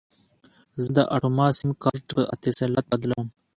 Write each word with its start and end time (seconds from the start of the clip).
زه 0.83 0.89
د 0.97 0.99
اټوما 1.15 1.47
سیم 1.57 1.71
کارت 1.83 2.05
په 2.15 2.21
اتصالات 2.33 2.85
بدلوم. 2.91 3.27